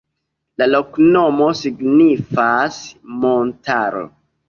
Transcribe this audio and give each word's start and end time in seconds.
La 0.61 0.67
loknomo 0.69 1.51
signifas: 1.61 2.83
montaro. 3.23 4.07